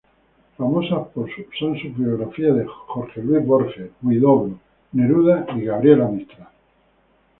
[0.57, 4.55] Famosas son sus biografías de Jorge Luis Borges, Huidobro,
[4.93, 6.49] Neruda y Gabriela Mistral.